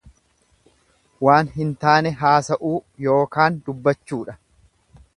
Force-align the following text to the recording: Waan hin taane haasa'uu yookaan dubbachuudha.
Waan 1.27 1.51
hin 1.59 1.75
taane 1.85 2.13
haasa'uu 2.23 2.75
yookaan 3.07 3.63
dubbachuudha. 3.69 4.39